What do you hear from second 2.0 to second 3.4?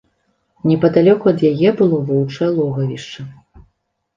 воўчае логавішча.